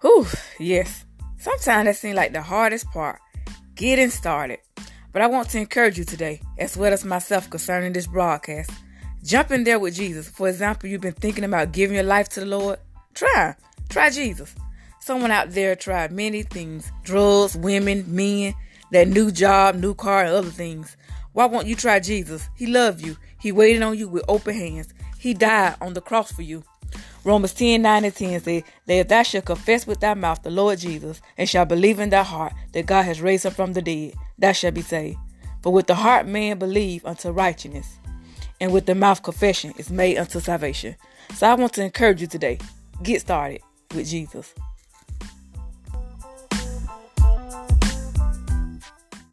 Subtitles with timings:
[0.00, 0.26] Whew,
[0.60, 1.04] yes.
[1.38, 3.20] Sometimes that seems like the hardest part,
[3.74, 4.60] getting started.
[5.12, 8.70] But I want to encourage you today, as well as myself concerning this broadcast.
[9.24, 10.28] Jump in there with Jesus.
[10.28, 12.78] For example, you've been thinking about giving your life to the Lord.
[13.14, 13.56] Try.
[13.88, 14.54] Try Jesus.
[15.00, 18.54] Someone out there tried many things drugs, women, men,
[18.92, 20.96] that new job, new car, and other things.
[21.32, 22.48] Why won't you try Jesus?
[22.54, 23.16] He loved you.
[23.40, 24.92] He waited on you with open hands.
[25.18, 26.62] He died on the cross for you.
[27.28, 30.50] Romans 10 9 and 10 say that if thou shalt confess with thy mouth the
[30.50, 33.82] Lord Jesus, and shalt believe in thy heart that God has raised him from the
[33.82, 35.18] dead, thou shalt be saved.
[35.60, 37.98] For with the heart man believe unto righteousness,
[38.62, 40.96] and with the mouth confession is made unto salvation.
[41.34, 42.60] So I want to encourage you today.
[43.02, 43.60] Get started
[43.94, 44.54] with Jesus.